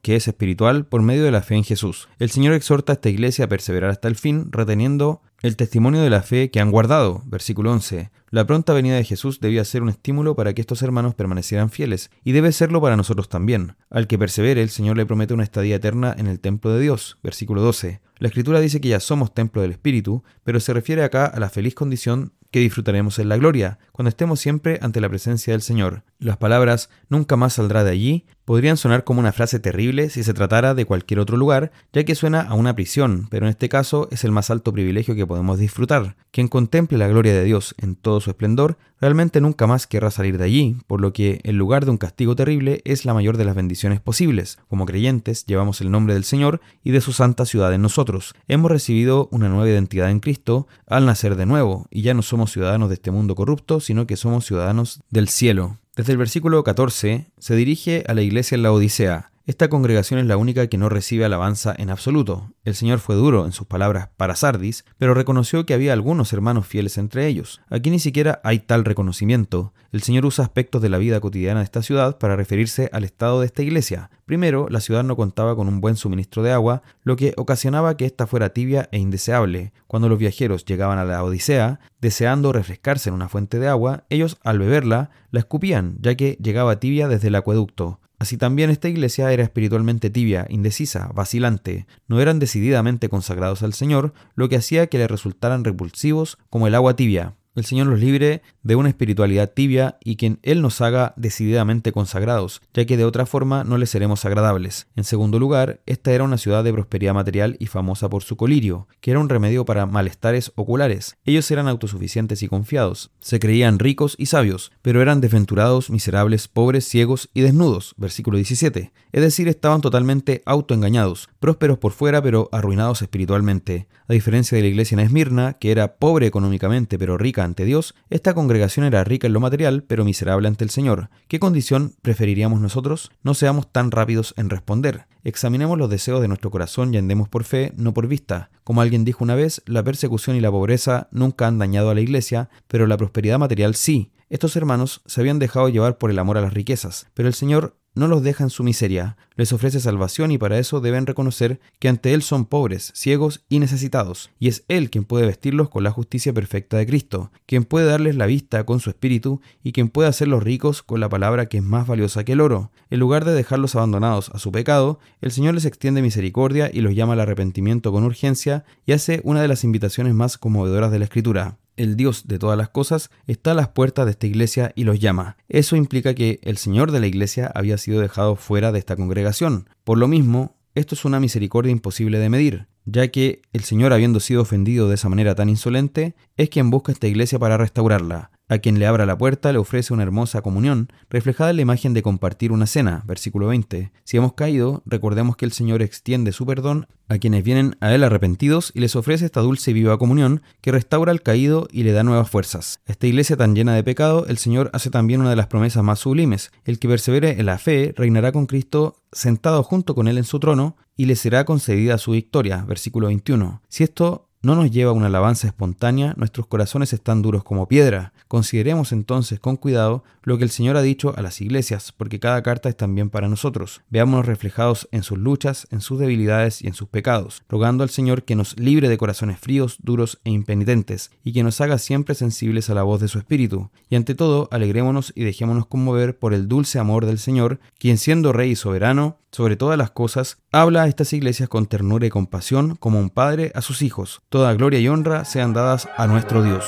que 0.02 0.16
es 0.16 0.26
espiritual, 0.26 0.84
por 0.84 1.02
medio 1.02 1.24
de 1.24 1.30
la 1.30 1.42
fe 1.42 1.54
en 1.54 1.64
Jesús. 1.64 2.08
El 2.18 2.30
Señor 2.30 2.54
exhorta 2.54 2.92
a 2.92 2.94
esta 2.94 3.08
iglesia 3.08 3.44
a 3.44 3.48
perseverar 3.48 3.90
hasta 3.90 4.08
el 4.08 4.16
fin, 4.16 4.48
reteniendo 4.50 5.22
el 5.42 5.56
testimonio 5.56 6.02
de 6.02 6.10
la 6.10 6.22
fe 6.22 6.50
que 6.50 6.60
han 6.60 6.70
guardado. 6.70 7.22
Versículo 7.24 7.72
11. 7.72 8.10
La 8.30 8.46
pronta 8.46 8.72
venida 8.72 8.96
de 8.96 9.04
Jesús 9.04 9.40
debía 9.40 9.64
ser 9.64 9.82
un 9.82 9.88
estímulo 9.88 10.36
para 10.36 10.52
que 10.52 10.60
estos 10.60 10.82
hermanos 10.82 11.14
permanecieran 11.14 11.70
fieles, 11.70 12.10
y 12.22 12.32
debe 12.32 12.52
serlo 12.52 12.80
para 12.80 12.96
nosotros 12.96 13.28
también. 13.28 13.76
Al 13.88 14.06
que 14.06 14.18
persevere, 14.18 14.62
el 14.62 14.70
Señor 14.70 14.96
le 14.96 15.06
promete 15.06 15.34
una 15.34 15.42
estadía 15.42 15.76
eterna 15.76 16.14
en 16.16 16.26
el 16.26 16.40
templo 16.40 16.72
de 16.72 16.80
Dios. 16.80 17.18
Versículo 17.22 17.62
12. 17.62 18.00
La 18.18 18.28
Escritura 18.28 18.60
dice 18.60 18.80
que 18.80 18.88
ya 18.88 19.00
somos 19.00 19.32
templo 19.32 19.62
del 19.62 19.72
Espíritu, 19.72 20.22
pero 20.44 20.60
se 20.60 20.74
refiere 20.74 21.02
acá 21.02 21.24
a 21.24 21.40
la 21.40 21.48
feliz 21.48 21.74
condición 21.74 22.32
que 22.50 22.60
disfrutaremos 22.60 23.18
en 23.18 23.28
la 23.28 23.36
gloria, 23.36 23.78
cuando 23.92 24.08
estemos 24.08 24.40
siempre 24.40 24.78
ante 24.82 25.00
la 25.00 25.08
presencia 25.08 25.52
del 25.52 25.62
Señor. 25.62 26.02
Las 26.18 26.36
palabras 26.36 26.90
nunca 27.08 27.36
más 27.36 27.54
saldrá 27.54 27.84
de 27.84 27.92
allí 27.92 28.26
podrían 28.44 28.76
sonar 28.76 29.04
como 29.04 29.20
una 29.20 29.32
frase 29.32 29.60
terrible 29.60 30.10
si 30.10 30.24
se 30.24 30.34
tratara 30.34 30.74
de 30.74 30.84
cualquier 30.84 31.20
otro 31.20 31.36
lugar, 31.36 31.70
ya 31.92 32.04
que 32.04 32.16
suena 32.16 32.40
a 32.40 32.54
una 32.54 32.74
prisión, 32.74 33.28
pero 33.30 33.46
en 33.46 33.50
este 33.50 33.68
caso 33.68 34.08
es 34.10 34.24
el 34.24 34.32
más 34.32 34.50
alto 34.50 34.72
privilegio 34.72 35.14
que 35.14 35.26
podemos 35.30 35.60
disfrutar. 35.60 36.16
Quien 36.32 36.48
contemple 36.48 36.98
la 36.98 37.06
gloria 37.06 37.32
de 37.32 37.44
Dios 37.44 37.76
en 37.78 37.94
todo 37.94 38.20
su 38.20 38.30
esplendor, 38.30 38.78
realmente 39.00 39.40
nunca 39.40 39.68
más 39.68 39.86
querrá 39.86 40.10
salir 40.10 40.38
de 40.38 40.44
allí, 40.44 40.76
por 40.88 41.00
lo 41.00 41.12
que 41.12 41.38
en 41.44 41.56
lugar 41.56 41.84
de 41.84 41.92
un 41.92 41.98
castigo 41.98 42.34
terrible 42.34 42.82
es 42.84 43.04
la 43.04 43.14
mayor 43.14 43.36
de 43.36 43.44
las 43.44 43.54
bendiciones 43.54 44.00
posibles. 44.00 44.58
Como 44.68 44.86
creyentes 44.86 45.46
llevamos 45.46 45.80
el 45.82 45.92
nombre 45.92 46.14
del 46.14 46.24
Señor 46.24 46.60
y 46.82 46.90
de 46.90 47.00
su 47.00 47.12
santa 47.12 47.46
ciudad 47.46 47.72
en 47.72 47.80
nosotros. 47.80 48.34
Hemos 48.48 48.72
recibido 48.72 49.28
una 49.30 49.48
nueva 49.48 49.68
identidad 49.68 50.10
en 50.10 50.18
Cristo 50.18 50.66
al 50.88 51.06
nacer 51.06 51.36
de 51.36 51.46
nuevo, 51.46 51.86
y 51.92 52.02
ya 52.02 52.12
no 52.12 52.22
somos 52.22 52.50
ciudadanos 52.50 52.88
de 52.88 52.96
este 52.96 53.12
mundo 53.12 53.36
corrupto, 53.36 53.78
sino 53.78 54.08
que 54.08 54.16
somos 54.16 54.44
ciudadanos 54.44 55.00
del 55.10 55.28
cielo. 55.28 55.78
Desde 55.94 56.10
el 56.10 56.18
versículo 56.18 56.64
14 56.64 57.30
se 57.38 57.54
dirige 57.54 58.02
a 58.08 58.14
la 58.14 58.22
iglesia 58.22 58.56
en 58.56 58.64
la 58.64 58.72
Odisea, 58.72 59.29
esta 59.50 59.68
congregación 59.68 60.20
es 60.20 60.26
la 60.26 60.36
única 60.36 60.68
que 60.68 60.78
no 60.78 60.88
recibe 60.88 61.24
alabanza 61.24 61.74
en 61.76 61.90
absoluto. 61.90 62.52
El 62.64 62.76
Señor 62.76 63.00
fue 63.00 63.16
duro 63.16 63.46
en 63.46 63.50
sus 63.50 63.66
palabras 63.66 64.08
para 64.16 64.36
Sardis, 64.36 64.84
pero 64.96 65.12
reconoció 65.12 65.66
que 65.66 65.74
había 65.74 65.92
algunos 65.92 66.32
hermanos 66.32 66.68
fieles 66.68 66.98
entre 66.98 67.26
ellos. 67.26 67.60
Aquí 67.68 67.90
ni 67.90 67.98
siquiera 67.98 68.40
hay 68.44 68.60
tal 68.60 68.84
reconocimiento. 68.84 69.72
El 69.90 70.02
Señor 70.02 70.24
usa 70.24 70.44
aspectos 70.44 70.80
de 70.82 70.88
la 70.88 70.98
vida 70.98 71.18
cotidiana 71.18 71.58
de 71.58 71.64
esta 71.64 71.82
ciudad 71.82 72.16
para 72.18 72.36
referirse 72.36 72.90
al 72.92 73.02
estado 73.02 73.40
de 73.40 73.46
esta 73.46 73.64
iglesia. 73.64 74.10
Primero, 74.24 74.68
la 74.70 74.80
ciudad 74.80 75.02
no 75.02 75.16
contaba 75.16 75.56
con 75.56 75.66
un 75.66 75.80
buen 75.80 75.96
suministro 75.96 76.44
de 76.44 76.52
agua, 76.52 76.82
lo 77.02 77.16
que 77.16 77.34
ocasionaba 77.36 77.96
que 77.96 78.06
ésta 78.06 78.28
fuera 78.28 78.50
tibia 78.50 78.88
e 78.92 78.98
indeseable. 78.98 79.72
Cuando 79.88 80.08
los 80.08 80.20
viajeros 80.20 80.64
llegaban 80.64 80.98
a 80.98 81.04
la 81.04 81.24
Odisea, 81.24 81.80
deseando 82.00 82.52
refrescarse 82.52 83.08
en 83.08 83.16
una 83.16 83.28
fuente 83.28 83.58
de 83.58 83.66
agua, 83.66 84.04
ellos 84.10 84.38
al 84.44 84.60
beberla 84.60 85.10
la 85.32 85.40
escupían, 85.40 85.96
ya 86.00 86.14
que 86.14 86.38
llegaba 86.40 86.78
tibia 86.78 87.08
desde 87.08 87.26
el 87.26 87.34
acueducto. 87.34 87.98
Así 88.20 88.36
también 88.36 88.68
esta 88.68 88.90
iglesia 88.90 89.32
era 89.32 89.42
espiritualmente 89.42 90.10
tibia, 90.10 90.46
indecisa, 90.50 91.10
vacilante, 91.14 91.86
no 92.06 92.20
eran 92.20 92.38
decididamente 92.38 93.08
consagrados 93.08 93.62
al 93.62 93.72
Señor, 93.72 94.12
lo 94.34 94.50
que 94.50 94.56
hacía 94.56 94.88
que 94.88 94.98
le 94.98 95.08
resultaran 95.08 95.64
repulsivos 95.64 96.36
como 96.50 96.66
el 96.66 96.74
agua 96.74 96.94
tibia. 96.96 97.34
El 97.56 97.64
Señor 97.64 97.88
los 97.88 97.98
libre 97.98 98.42
de 98.62 98.76
una 98.76 98.88
espiritualidad 98.88 99.50
tibia 99.52 99.98
y 100.04 100.16
que 100.16 100.36
Él 100.42 100.62
nos 100.62 100.80
haga 100.80 101.14
decididamente 101.16 101.90
consagrados, 101.90 102.62
ya 102.74 102.84
que 102.84 102.96
de 102.96 103.04
otra 103.04 103.26
forma 103.26 103.64
no 103.64 103.76
le 103.76 103.86
seremos 103.86 104.24
agradables. 104.24 104.86
En 104.94 105.02
segundo 105.02 105.40
lugar, 105.40 105.80
esta 105.86 106.12
era 106.12 106.22
una 106.22 106.38
ciudad 106.38 106.62
de 106.62 106.72
prosperidad 106.72 107.14
material 107.14 107.56
y 107.58 107.66
famosa 107.66 108.08
por 108.08 108.22
su 108.22 108.36
colirio, 108.36 108.86
que 109.00 109.10
era 109.10 109.20
un 109.20 109.28
remedio 109.28 109.64
para 109.64 109.86
malestares 109.86 110.52
oculares. 110.54 111.16
Ellos 111.24 111.50
eran 111.50 111.66
autosuficientes 111.66 112.42
y 112.42 112.48
confiados, 112.48 113.10
se 113.18 113.40
creían 113.40 113.80
ricos 113.80 114.14
y 114.16 114.26
sabios, 114.26 114.70
pero 114.80 115.02
eran 115.02 115.20
desventurados, 115.20 115.90
miserables, 115.90 116.46
pobres, 116.46 116.84
ciegos 116.86 117.30
y 117.34 117.40
desnudos. 117.40 117.94
Versículo 117.96 118.36
17. 118.36 118.92
Es 119.12 119.22
decir, 119.22 119.48
estaban 119.48 119.80
totalmente 119.80 120.42
autoengañados, 120.46 121.29
prósperos 121.40 121.78
por 121.78 121.92
fuera 121.92 122.22
pero 122.22 122.48
arruinados 122.52 123.02
espiritualmente. 123.02 123.88
A 124.06 124.12
diferencia 124.12 124.54
de 124.54 124.62
la 124.62 124.68
iglesia 124.68 124.94
en 124.94 125.00
Esmirna, 125.00 125.54
que 125.54 125.72
era 125.72 125.96
pobre 125.96 126.26
económicamente 126.26 126.98
pero 126.98 127.18
rica 127.18 127.42
ante 127.42 127.64
Dios, 127.64 127.94
esta 128.10 128.34
congregación 128.34 128.86
era 128.86 129.02
rica 129.02 129.26
en 129.26 129.32
lo 129.32 129.40
material, 129.40 129.82
pero 129.82 130.04
miserable 130.04 130.46
ante 130.46 130.62
el 130.62 130.70
Señor. 130.70 131.10
¿Qué 131.26 131.40
condición 131.40 131.94
preferiríamos 132.02 132.60
nosotros? 132.60 133.10
No 133.24 133.34
seamos 133.34 133.72
tan 133.72 133.90
rápidos 133.90 134.34
en 134.36 134.50
responder. 134.50 135.06
Examinemos 135.24 135.76
los 135.76 135.90
deseos 135.90 136.20
de 136.20 136.28
nuestro 136.28 136.50
corazón 136.50 136.94
y 136.94 136.98
andemos 136.98 137.28
por 137.28 137.44
fe, 137.44 137.72
no 137.76 137.92
por 137.92 138.06
vista. 138.06 138.50
Como 138.62 138.80
alguien 138.80 139.04
dijo 139.04 139.24
una 139.24 139.34
vez, 139.34 139.62
la 139.66 139.82
persecución 139.82 140.36
y 140.36 140.40
la 140.40 140.50
pobreza 140.50 141.08
nunca 141.10 141.46
han 141.46 141.58
dañado 141.58 141.90
a 141.90 141.94
la 141.94 142.00
iglesia, 142.00 142.50
pero 142.68 142.86
la 142.86 142.96
prosperidad 142.96 143.38
material 143.38 143.74
sí. 143.74 144.12
Estos 144.28 144.54
hermanos 144.54 145.02
se 145.06 145.20
habían 145.20 145.40
dejado 145.40 145.68
llevar 145.68 145.98
por 145.98 146.10
el 146.10 146.18
amor 146.20 146.38
a 146.38 146.40
las 146.40 146.54
riquezas, 146.54 147.08
pero 147.14 147.26
el 147.26 147.34
Señor 147.34 147.79
no 147.94 148.08
los 148.08 148.22
deja 148.22 148.44
en 148.44 148.50
su 148.50 148.62
miseria, 148.62 149.16
les 149.36 149.52
ofrece 149.52 149.80
salvación 149.80 150.30
y 150.30 150.38
para 150.38 150.58
eso 150.58 150.80
deben 150.80 151.06
reconocer 151.06 151.60
que 151.78 151.88
ante 151.88 152.12
Él 152.14 152.22
son 152.22 152.44
pobres, 152.44 152.92
ciegos 152.94 153.44
y 153.48 153.58
necesitados, 153.58 154.30
y 154.38 154.48
es 154.48 154.64
Él 154.68 154.90
quien 154.90 155.04
puede 155.04 155.26
vestirlos 155.26 155.70
con 155.70 155.82
la 155.82 155.90
justicia 155.90 156.32
perfecta 156.32 156.76
de 156.76 156.86
Cristo, 156.86 157.32
quien 157.46 157.64
puede 157.64 157.86
darles 157.86 158.16
la 158.16 158.26
vista 158.26 158.64
con 158.64 158.80
su 158.80 158.90
espíritu 158.90 159.40
y 159.62 159.72
quien 159.72 159.88
puede 159.88 160.08
hacerlos 160.08 160.42
ricos 160.42 160.82
con 160.82 161.00
la 161.00 161.08
palabra 161.08 161.46
que 161.46 161.58
es 161.58 161.64
más 161.64 161.86
valiosa 161.86 162.24
que 162.24 162.32
el 162.32 162.40
oro. 162.40 162.70
En 162.90 163.00
lugar 163.00 163.24
de 163.24 163.32
dejarlos 163.32 163.74
abandonados 163.74 164.30
a 164.30 164.38
su 164.38 164.52
pecado, 164.52 164.98
el 165.20 165.32
Señor 165.32 165.54
les 165.54 165.64
extiende 165.64 166.02
misericordia 166.02 166.70
y 166.72 166.80
los 166.80 166.94
llama 166.94 167.14
al 167.14 167.20
arrepentimiento 167.20 167.92
con 167.92 168.04
urgencia 168.04 168.64
y 168.86 168.92
hace 168.92 169.20
una 169.24 169.42
de 169.42 169.48
las 169.48 169.64
invitaciones 169.64 170.14
más 170.14 170.38
conmovedoras 170.38 170.92
de 170.92 170.98
la 170.98 171.04
Escritura 171.06 171.58
el 171.80 171.96
Dios 171.96 172.28
de 172.28 172.38
todas 172.38 172.58
las 172.58 172.68
cosas, 172.68 173.10
está 173.26 173.52
a 173.52 173.54
las 173.54 173.68
puertas 173.68 174.04
de 174.04 174.12
esta 174.12 174.26
iglesia 174.26 174.72
y 174.74 174.84
los 174.84 175.00
llama. 175.00 175.36
Eso 175.48 175.76
implica 175.76 176.14
que 176.14 176.38
el 176.42 176.58
Señor 176.58 176.92
de 176.92 177.00
la 177.00 177.06
iglesia 177.06 177.50
había 177.54 177.78
sido 177.78 178.00
dejado 178.00 178.36
fuera 178.36 178.70
de 178.72 178.78
esta 178.78 178.96
congregación. 178.96 179.68
Por 179.84 179.98
lo 179.98 180.06
mismo, 180.06 180.56
esto 180.74 180.94
es 180.94 181.04
una 181.04 181.20
misericordia 181.20 181.72
imposible 181.72 182.18
de 182.18 182.28
medir, 182.28 182.66
ya 182.90 183.08
que 183.08 183.42
el 183.52 183.64
Señor, 183.64 183.92
habiendo 183.92 184.20
sido 184.20 184.42
ofendido 184.42 184.88
de 184.88 184.94
esa 184.96 185.08
manera 185.08 185.34
tan 185.34 185.48
insolente, 185.48 186.14
es 186.36 186.48
quien 186.48 186.70
busca 186.70 186.92
esta 186.92 187.06
iglesia 187.06 187.38
para 187.38 187.56
restaurarla. 187.56 188.30
A 188.50 188.58
quien 188.58 188.80
le 188.80 188.86
abra 188.86 189.06
la 189.06 189.16
puerta 189.16 189.52
le 189.52 189.58
ofrece 189.60 189.94
una 189.94 190.02
hermosa 190.02 190.42
comunión, 190.42 190.88
reflejada 191.08 191.50
en 191.50 191.56
la 191.56 191.62
imagen 191.62 191.94
de 191.94 192.02
compartir 192.02 192.50
una 192.50 192.66
cena, 192.66 193.04
versículo 193.06 193.46
20. 193.46 193.92
Si 194.02 194.16
hemos 194.16 194.32
caído, 194.32 194.82
recordemos 194.86 195.36
que 195.36 195.44
el 195.44 195.52
Señor 195.52 195.82
extiende 195.82 196.32
su 196.32 196.46
perdón 196.46 196.88
a 197.08 197.18
quienes 197.18 197.44
vienen 197.44 197.76
a 197.80 197.94
Él 197.94 198.02
arrepentidos 198.02 198.72
y 198.74 198.80
les 198.80 198.96
ofrece 198.96 199.26
esta 199.26 199.40
dulce 199.40 199.70
y 199.70 199.74
viva 199.74 199.98
comunión 199.98 200.42
que 200.62 200.72
restaura 200.72 201.12
al 201.12 201.22
caído 201.22 201.68
y 201.70 201.84
le 201.84 201.92
da 201.92 202.02
nuevas 202.02 202.28
fuerzas. 202.28 202.80
Esta 202.86 203.06
iglesia 203.06 203.36
tan 203.36 203.54
llena 203.54 203.72
de 203.76 203.84
pecado, 203.84 204.26
el 204.26 204.38
Señor 204.38 204.68
hace 204.72 204.90
también 204.90 205.20
una 205.20 205.30
de 205.30 205.36
las 205.36 205.46
promesas 205.46 205.84
más 205.84 206.00
sublimes. 206.00 206.50
El 206.64 206.80
que 206.80 206.88
persevere 206.88 207.38
en 207.38 207.46
la 207.46 207.58
fe 207.58 207.94
reinará 207.96 208.32
con 208.32 208.46
Cristo 208.46 208.96
sentado 209.12 209.62
junto 209.62 209.94
con 209.94 210.08
Él 210.08 210.18
en 210.18 210.24
su 210.24 210.40
trono 210.40 210.76
y 211.00 211.06
le 211.06 211.16
será 211.16 211.46
concedida 211.46 211.96
su 211.96 212.10
victoria, 212.10 212.62
versículo 212.68 213.06
21. 213.06 213.62
Si 213.68 213.84
esto 213.84 214.28
no 214.42 214.54
nos 214.54 214.70
lleva 214.70 214.90
a 214.90 214.94
una 214.94 215.06
alabanza 215.06 215.46
espontánea, 215.46 216.14
nuestros 216.16 216.46
corazones 216.46 216.92
están 216.92 217.20
duros 217.20 217.44
como 217.44 217.68
piedra. 217.68 218.12
Consideremos 218.26 218.92
entonces 218.92 219.38
con 219.38 219.56
cuidado 219.56 220.02
lo 220.22 220.38
que 220.38 220.44
el 220.44 220.50
Señor 220.50 220.76
ha 220.76 220.82
dicho 220.82 221.14
a 221.16 221.22
las 221.22 221.40
iglesias, 221.40 221.92
porque 221.92 222.20
cada 222.20 222.42
carta 222.42 222.68
es 222.68 222.76
también 222.76 223.10
para 223.10 223.28
nosotros. 223.28 223.82
Veámonos 223.90 224.26
reflejados 224.26 224.88
en 224.92 225.02
sus 225.02 225.18
luchas, 225.18 225.66
en 225.70 225.80
sus 225.80 225.98
debilidades 225.98 226.62
y 226.62 226.68
en 226.68 226.74
sus 226.74 226.88
pecados, 226.88 227.42
rogando 227.48 227.82
al 227.82 227.90
Señor 227.90 228.22
que 228.22 228.36
nos 228.36 228.58
libre 228.58 228.88
de 228.88 228.98
corazones 228.98 229.38
fríos, 229.38 229.76
duros 229.82 230.20
e 230.24 230.30
impenitentes, 230.30 231.10
y 231.22 231.32
que 231.32 231.42
nos 231.42 231.60
haga 231.60 231.78
siempre 231.78 232.14
sensibles 232.14 232.70
a 232.70 232.74
la 232.74 232.82
voz 232.82 233.00
de 233.00 233.08
su 233.08 233.18
Espíritu. 233.18 233.70
Y 233.90 233.96
ante 233.96 234.14
todo, 234.14 234.48
alegrémonos 234.50 235.12
y 235.14 235.24
dejémonos 235.24 235.66
conmover 235.66 236.18
por 236.18 236.32
el 236.32 236.48
dulce 236.48 236.78
amor 236.78 237.04
del 237.04 237.18
Señor, 237.18 237.60
quien 237.78 237.98
siendo 237.98 238.32
Rey 238.32 238.52
y 238.52 238.56
soberano, 238.56 239.18
sobre 239.32 239.56
todas 239.56 239.78
las 239.78 239.90
cosas, 239.90 240.38
habla 240.50 240.82
a 240.82 240.88
estas 240.88 241.12
iglesias 241.12 241.48
con 241.48 241.66
ternura 241.66 242.06
y 242.06 242.10
compasión 242.10 242.74
como 242.76 242.98
un 242.98 243.10
padre 243.10 243.52
a 243.54 243.62
sus 243.62 243.82
hijos. 243.82 244.22
Toda 244.32 244.54
gloria 244.54 244.78
y 244.78 244.86
honra 244.86 245.24
sean 245.24 245.52
dadas 245.52 245.88
a 245.96 246.06
nuestro 246.06 246.44
Dios. 246.44 246.64